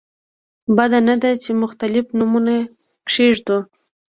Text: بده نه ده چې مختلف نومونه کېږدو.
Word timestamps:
بده 0.77 0.99
نه 1.09 1.15
ده 1.21 1.31
چې 1.43 1.51
مختلف 1.63 2.05
نومونه 2.17 2.53
کېږدو. 3.11 3.57